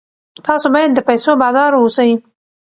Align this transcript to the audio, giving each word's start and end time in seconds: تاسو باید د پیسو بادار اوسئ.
تاسو 0.45 0.67
باید 0.75 0.91
د 0.93 0.99
پیسو 1.09 1.31
بادار 1.41 1.71
اوسئ. 1.77 2.11